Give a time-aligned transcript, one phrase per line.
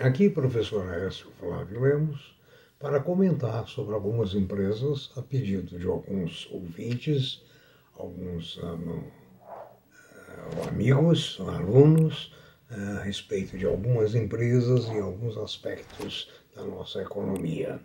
[0.00, 2.34] Aqui, professor Aécio Flávio Lemos,
[2.78, 7.42] para comentar sobre algumas empresas a pedido de alguns ouvintes,
[7.98, 12.32] alguns uh, uh, amigos, alunos,
[12.70, 17.78] uh, a respeito de algumas empresas e alguns aspectos da nossa economia.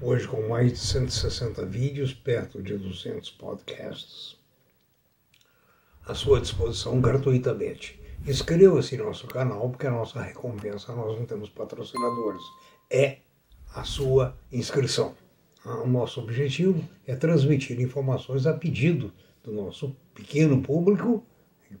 [0.00, 4.38] hoje com mais de 160 vídeos, perto de 200 podcasts,
[6.06, 8.01] à sua disposição gratuitamente.
[8.24, 12.42] Inscreva-se no nosso canal, porque a nossa recompensa, nós não temos patrocinadores,
[12.88, 13.18] é
[13.74, 15.16] a sua inscrição.
[15.64, 19.12] Ah, o nosso objetivo é transmitir informações a pedido
[19.42, 21.26] do nosso pequeno público,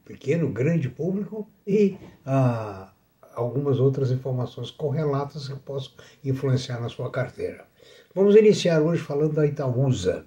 [0.04, 2.92] pequeno, grande público e ah,
[3.34, 5.92] algumas outras informações correlatas que possam
[6.24, 7.68] influenciar na sua carteira.
[8.12, 10.26] Vamos iniciar hoje falando da Itaúsa.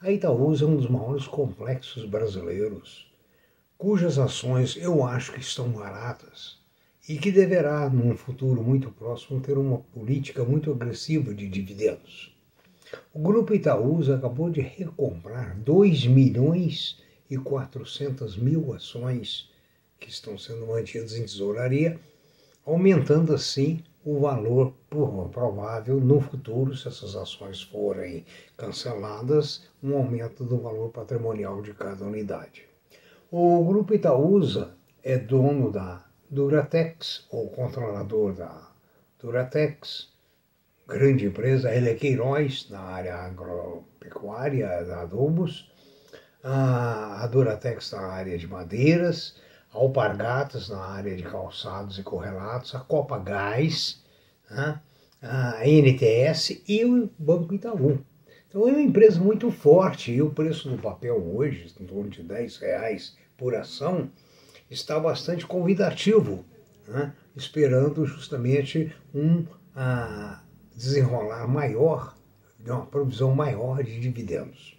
[0.00, 3.05] A Itaúsa é um dos maiores complexos brasileiros
[3.78, 6.58] cujas ações eu acho que estão baratas
[7.08, 12.34] e que deverá, num futuro muito próximo, ter uma política muito agressiva de dividendos.
[13.12, 19.50] O Grupo Itaúsa acabou de recomprar 2 milhões e 400 mil ações
[20.00, 21.98] que estão sendo mantidas em tesouraria,
[22.64, 24.72] aumentando assim o valor
[25.32, 28.24] provável no futuro, se essas ações forem
[28.56, 32.65] canceladas, um aumento do valor patrimonial de cada unidade.
[33.28, 38.70] O Grupo Itaúsa é dono da Duratex, ou controlador da
[39.18, 40.12] Duratex,
[40.86, 45.68] grande empresa, ele é Queiroz, na área agropecuária, da adubos,
[46.44, 49.34] a Duratex na área de madeiras,
[49.74, 54.04] a Alpargatas na área de calçados e correlatos, a Copa Gás,
[54.48, 54.80] né,
[55.20, 57.98] a NTS e o Banco Itaú.
[58.56, 62.22] Então é uma empresa muito forte e o preço do papel hoje, em torno de
[62.22, 64.10] 10 reais por ação,
[64.70, 66.42] está bastante convidativo,
[66.88, 67.12] né?
[67.36, 70.42] esperando justamente um a,
[70.74, 72.16] desenrolar maior,
[72.66, 74.78] uma provisão maior de dividendos.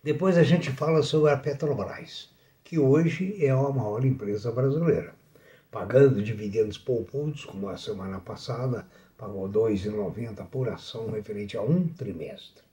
[0.00, 2.32] Depois a gente fala sobre a Petrobras,
[2.62, 5.16] que hoje é a maior empresa brasileira,
[5.70, 8.86] pagando dividendos poupudos, como a semana passada,
[9.16, 12.64] pagou R$ 2,90 por ação referente a um trimestre.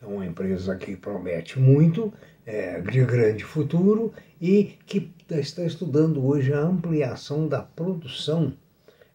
[0.00, 2.12] É uma empresa que promete muito,
[2.46, 8.54] é, de grande futuro e que está estudando hoje a ampliação da produção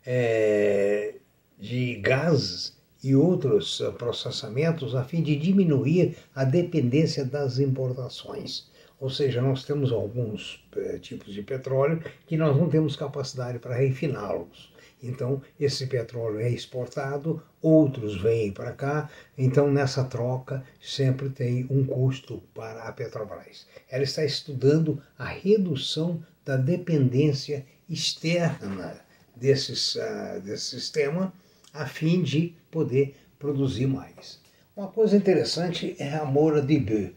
[0.05, 1.15] é,
[1.57, 8.69] de gases e outros processamentos a fim de diminuir a dependência das importações.
[9.03, 13.75] Ou seja, nós temos alguns é, tipos de petróleo que nós não temos capacidade para
[13.75, 14.71] refiná-los.
[15.03, 21.85] Então, esse petróleo é exportado, outros vêm para cá, então nessa troca sempre tem um
[21.85, 23.67] custo para a Petrobras.
[23.91, 29.01] Ela está estudando a redução da dependência externa
[29.35, 31.33] desses, uh, desse sistema
[31.73, 34.39] a fim de poder produzir mais.
[34.77, 37.13] Uma coisa interessante é a Moura de B.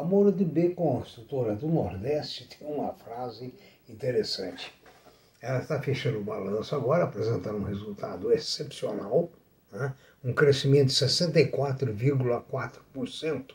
[0.00, 3.54] A Moura de B, construtora do Nordeste, tem uma frase
[3.88, 4.72] interessante
[5.40, 9.30] ela está fechando o balanço agora, apresentando um resultado excepcional,
[9.72, 9.94] né?
[10.22, 13.54] um crescimento de 64,4%,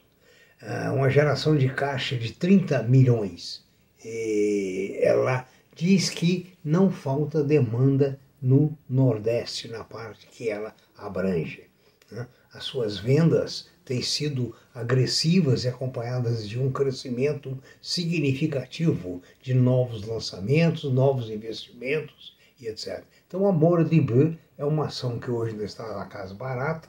[0.62, 3.64] ah, uma geração de caixa de 30 milhões.
[4.04, 11.70] E ela diz que não falta demanda no Nordeste, na parte que ela abrange.
[12.12, 12.28] Né?
[12.56, 20.86] As suas vendas têm sido agressivas e acompanhadas de um crescimento significativo de novos lançamentos,
[20.86, 23.04] novos investimentos e etc.
[23.28, 26.88] Então, a Moura de Beu é uma ação que hoje ainda está na casa barata,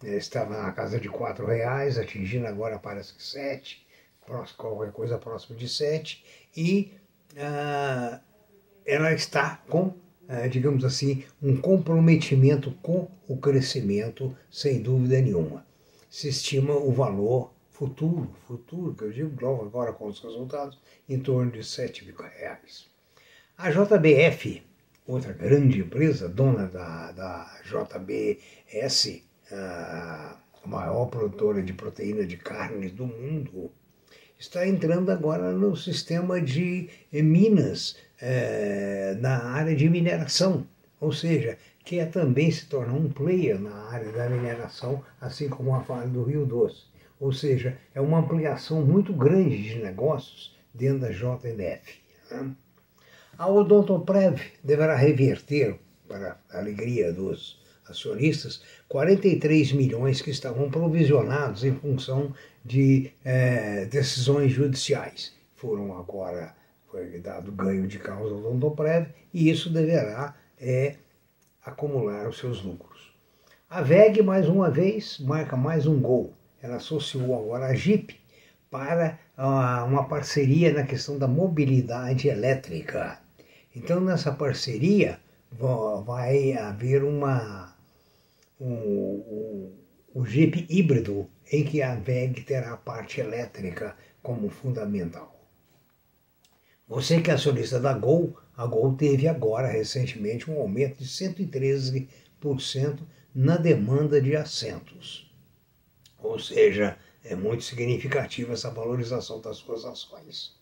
[0.00, 0.16] né?
[0.16, 3.84] está na casa de R$ reais, atingindo agora parece que sete,
[4.56, 6.24] qualquer coisa próximo de sete,
[6.56, 6.92] e
[7.36, 8.20] ah,
[8.86, 9.92] ela está com
[10.50, 15.66] digamos assim, um comprometimento com o crescimento, sem dúvida nenhuma.
[16.08, 20.78] Se estima o valor futuro, futuro, que eu digo logo agora com os resultados,
[21.08, 22.86] em torno de 7 mil reais.
[23.56, 24.62] A JBF,
[25.06, 33.06] outra grande empresa, dona da, da JBS, a maior produtora de proteína de carne do
[33.06, 33.72] mundo,
[34.40, 40.66] está entrando agora no sistema de Minas, é, na área de mineração.
[40.98, 45.80] Ou seja, quer também se tornar um player na área da mineração, assim como a
[45.80, 46.84] Vale do Rio Doce.
[47.20, 52.00] Ou seja, é uma ampliação muito grande de negócios dentro da JNF.
[52.30, 52.50] Né?
[53.36, 55.78] A Odontoprev deverá reverter,
[56.08, 62.34] para a alegria dos acionistas, 43 milhões que estavam provisionados em função
[62.64, 65.32] de é, decisões judiciais.
[65.56, 66.54] Foram agora,
[66.90, 70.96] foi dado ganho de causa ao Odontoprev e isso deverá é,
[71.64, 73.12] acumular os seus lucros.
[73.68, 76.34] A VEG, mais uma vez, marca mais um gol.
[76.60, 78.18] Ela associou agora a Jeep
[78.70, 83.20] para uh, uma parceria na questão da mobilidade elétrica.
[83.74, 85.20] Então, nessa parceria,
[85.52, 87.76] vai haver uma,
[88.60, 89.72] um,
[90.14, 95.36] um, Jeep híbrido em que a VEG terá a parte elétrica como fundamental.
[96.86, 102.08] Você que é acionista da Gol, a Gol teve agora recentemente um aumento de 113%
[103.34, 105.32] na demanda de assentos.
[106.18, 110.58] Ou seja, é muito significativa essa valorização das suas ações.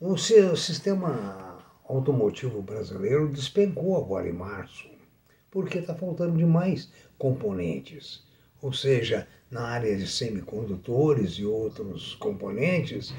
[0.00, 1.59] O seu sistema
[1.96, 4.88] automotivo brasileiro despencou agora em março,
[5.50, 8.24] porque está faltando demais componentes.
[8.62, 13.12] Ou seja, na área de semicondutores e outros componentes,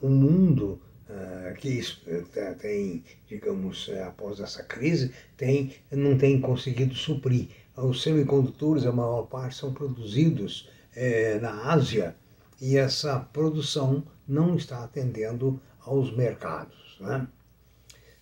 [0.00, 6.94] o mundo uh, que uh, tem, digamos, uh, após essa crise, tem, não tem conseguido
[6.94, 7.48] suprir.
[7.76, 12.14] Os semicondutores, a maior parte, são produzidos eh, na Ásia
[12.60, 16.96] e essa produção não está atendendo aos mercados.
[17.00, 17.26] Né?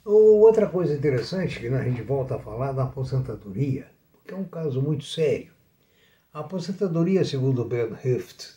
[0.04, 4.82] Outra coisa interessante que a gente volta a falar da aposentadoria, porque é um caso
[4.82, 5.52] muito sério.
[6.32, 8.54] A aposentadoria, segundo Ben Hift,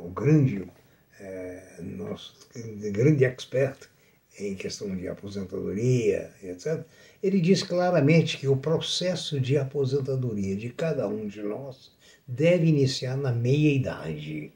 [0.00, 0.70] o grande
[1.18, 2.36] é, nosso
[2.92, 3.88] grande expert
[4.38, 6.84] em questão de aposentadoria, etc.,
[7.22, 11.90] ele diz claramente que o processo de aposentadoria de cada um de nós
[12.26, 14.52] deve iniciar na meia-idade.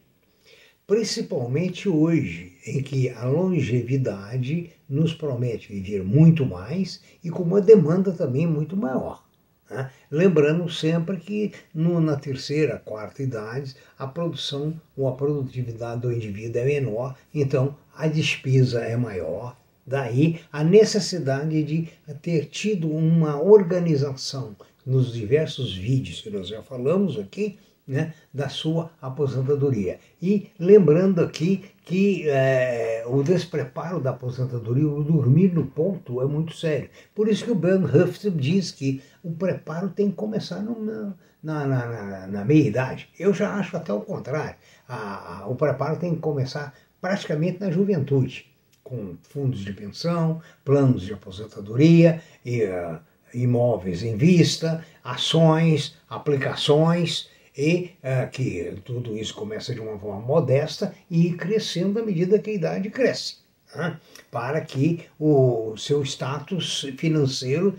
[0.87, 8.13] Principalmente hoje, em que a longevidade nos promete viver muito mais e com uma demanda
[8.13, 9.25] também muito maior.
[9.71, 9.91] Né?
[10.11, 16.63] Lembrando sempre que no, na terceira, quarta idade, a produção ou a produtividade do indivíduo
[16.63, 19.57] é menor, então a despesa é maior.
[19.87, 21.89] Daí a necessidade de
[22.21, 27.59] ter tido uma organização nos diversos vídeos que nós já falamos aqui,
[27.89, 29.99] né, da sua aposentadoria.
[30.21, 36.55] E lembrando aqui que é, o despreparo da aposentadoria, o dormir no ponto, é muito
[36.55, 36.91] sério.
[37.15, 41.15] Por isso que o Ben Huff diz que o preparo tem que começar no, na,
[41.43, 43.09] na, na, na meia-idade.
[43.19, 44.57] Eu já acho até o contrário.
[44.87, 48.47] A, a, o preparo tem que começar praticamente na juventude,
[48.85, 52.99] com fundos de pensão, planos de aposentadoria, e, uh,
[53.33, 60.95] imóveis em vista, ações, aplicações e uh, que tudo isso começa de uma forma modesta
[61.11, 63.39] e crescendo à medida que a idade cresce,
[63.75, 63.99] né?
[64.31, 67.77] para que o seu status financeiro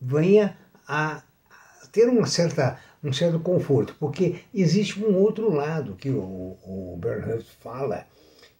[0.00, 0.56] venha
[0.88, 1.22] a
[1.92, 7.44] ter uma certa, um certo conforto, porque existe um outro lado que o, o Bernhard
[7.60, 8.06] fala,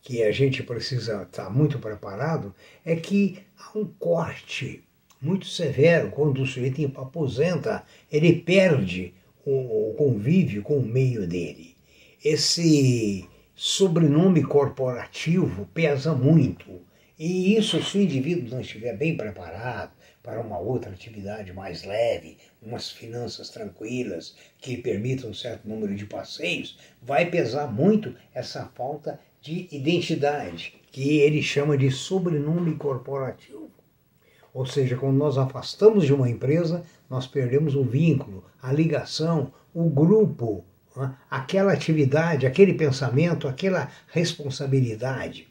[0.02, 4.84] que a gente precisa estar muito preparado, é que há um corte
[5.22, 7.82] muito severo quando o sujeito aposenta,
[8.13, 9.15] ele perde
[9.46, 11.77] o convívio com o meio dele.
[12.24, 16.81] Esse sobrenome corporativo pesa muito.
[17.19, 22.39] E isso, se o indivíduo não estiver bem preparado para uma outra atividade mais leve,
[22.60, 29.20] umas finanças tranquilas que permitam um certo número de passeios, vai pesar muito essa falta
[29.41, 33.64] de identidade, que ele chama de sobrenome corporativo.
[34.55, 39.91] Ou seja, quando nós afastamos de uma empresa, nós perdemos o vínculo, a ligação, o
[39.91, 40.65] grupo,
[40.96, 41.13] né?
[41.29, 45.49] aquela atividade, aquele pensamento, aquela responsabilidade.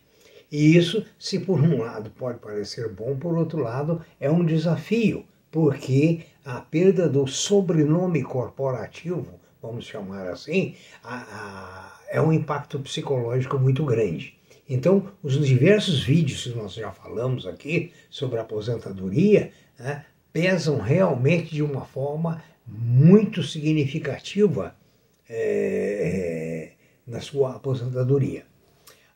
[0.50, 5.26] E isso, se por um lado pode parecer bom, por outro lado é um desafio,
[5.52, 13.60] porque a perda do sobrenome corporativo, vamos chamar assim, a, a, é um impacto psicológico
[13.60, 14.38] muito grande.
[14.68, 21.62] Então, os diversos vídeos que nós já falamos aqui sobre aposentadoria né, pesam realmente de
[21.62, 24.76] uma forma muito significativa
[25.30, 26.72] é,
[27.06, 28.46] na sua aposentadoria.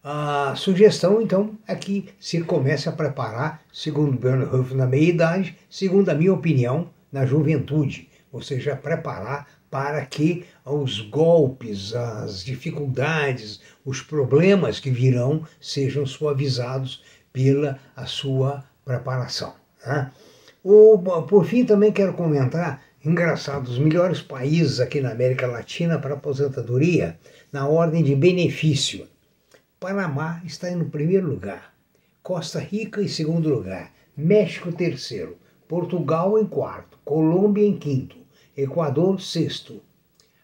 [0.03, 6.09] A sugestão, então, é que se comece a preparar, segundo Bernard Huff, na meia-idade, segundo
[6.09, 8.09] a minha opinião, na juventude.
[8.31, 17.03] Ou seja, preparar para que os golpes, as dificuldades, os problemas que virão sejam suavizados
[17.31, 19.53] pela a sua preparação.
[19.85, 20.11] Né?
[20.63, 26.15] O, por fim, também quero comentar, engraçado, os melhores países aqui na América Latina para
[26.15, 27.17] aposentadoria,
[27.51, 29.07] na ordem de benefício.
[29.79, 31.73] Panamá está no primeiro lugar,
[32.23, 38.17] Costa Rica em segundo lugar, México terceiro, Portugal em quarto, Colômbia em quinto,
[38.55, 39.81] Equador sexto.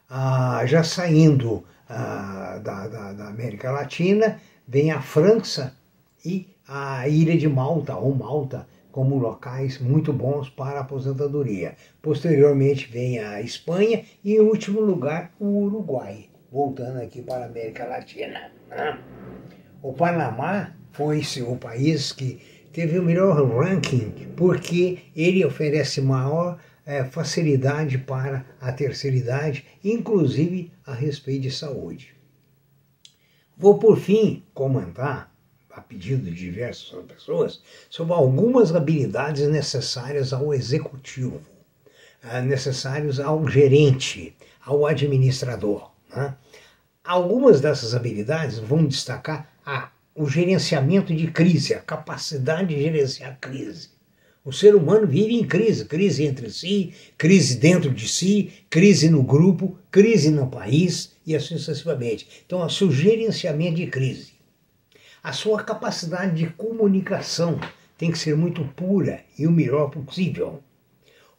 [0.10, 5.76] Ah, já saindo ah, da, da, da América Latina, vem a França
[6.24, 11.76] e a Ilha de Malta, ou Malta, como locais muito bons para aposentadoria.
[12.02, 17.86] Posteriormente vem a Espanha e, em último lugar, o Uruguai, voltando aqui para a América
[17.86, 18.52] Latina.
[18.70, 19.00] Né?
[19.82, 22.40] O Panamá foi o país que
[22.74, 30.72] teve o melhor ranking porque ele oferece maior é, facilidade para a terceira idade, inclusive
[30.86, 32.14] a respeito de saúde.
[33.56, 35.32] Vou, por fim, comentar
[35.70, 41.42] a pedido de diversas pessoas, sobre algumas habilidades necessárias ao executivo,
[42.22, 45.92] ah, necessários ao gerente, ao administrador.
[46.16, 46.36] Né?
[47.04, 53.90] Algumas dessas habilidades vão destacar a, o gerenciamento de crise, a capacidade de gerenciar crise.
[54.46, 59.24] O ser humano vive em crise, crise entre si, crise dentro de si, crise no
[59.24, 62.28] grupo, crise no país e assim sucessivamente.
[62.46, 64.34] Então, o seu gerenciamento de crise.
[65.24, 67.58] A sua capacidade de comunicação
[67.98, 70.62] tem que ser muito pura e o melhor possível.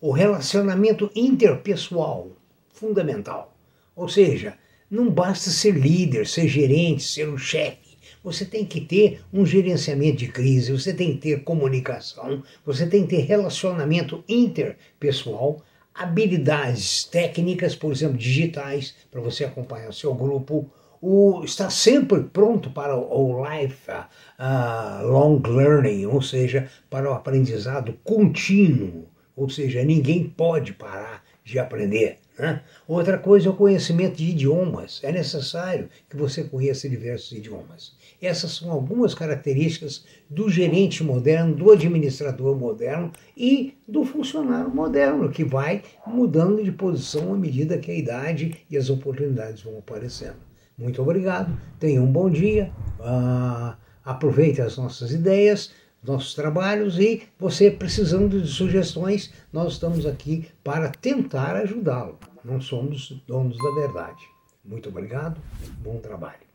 [0.00, 2.30] O relacionamento interpessoal,
[2.72, 3.54] fundamental.
[3.94, 4.56] Ou seja,
[4.90, 7.83] não basta ser líder, ser gerente, ser o chefe.
[8.24, 13.02] Você tem que ter um gerenciamento de crise, você tem que ter comunicação, você tem
[13.02, 15.62] que ter relacionamento interpessoal,
[15.94, 20.70] habilidades técnicas, por exemplo, digitais, para você acompanhar o seu grupo,
[21.02, 27.92] o, está sempre pronto para o life uh, long learning, ou seja, para o aprendizado
[28.02, 32.16] contínuo, ou seja, ninguém pode parar de aprender.
[32.38, 32.62] Né?
[32.88, 35.00] Outra coisa é o conhecimento de idiomas.
[35.04, 37.93] É necessário que você conheça diversos idiomas.
[38.20, 45.44] Essas são algumas características do gerente moderno, do administrador moderno e do funcionário moderno, que
[45.44, 50.36] vai mudando de posição à medida que a idade e as oportunidades vão aparecendo.
[50.76, 57.70] Muito obrigado, tenha um bom dia, uh, aproveite as nossas ideias, nossos trabalhos e você
[57.70, 62.18] precisando de sugestões, nós estamos aqui para tentar ajudá-lo.
[62.44, 64.22] Não somos donos da verdade.
[64.64, 65.40] Muito obrigado,
[65.82, 66.53] bom trabalho.